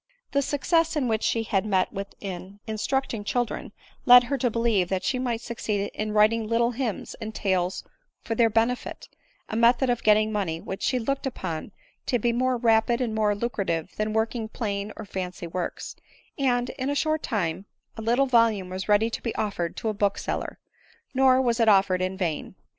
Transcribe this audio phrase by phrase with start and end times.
[0.31, 3.71] The success which she had met with in instructing children,
[4.07, 7.83] led her to* believe that she might Succeed in writing little hymns and tales
[8.23, 9.07] for their benefit;
[9.47, 11.71] a method of getting money which she looked upon
[12.07, 15.95] to be more ra pid and more lucrative than working plain or fancy works;
[16.35, 19.87] and*, in a short time a little volume was ready to be offer ed to
[19.87, 20.57] a bookseller;
[21.13, 22.55] nor was k offered in vain.